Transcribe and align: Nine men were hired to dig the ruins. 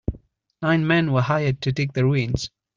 Nine 0.63 0.87
men 0.87 1.11
were 1.13 1.21
hired 1.21 1.61
to 1.61 1.71
dig 1.71 1.93
the 1.93 2.03
ruins. 2.03 2.49